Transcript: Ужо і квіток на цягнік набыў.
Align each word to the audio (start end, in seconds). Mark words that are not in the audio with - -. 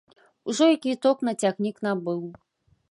Ужо 0.47 0.69
і 0.75 0.79
квіток 0.85 1.21
на 1.29 1.35
цягнік 1.45 1.77
набыў. 1.91 2.21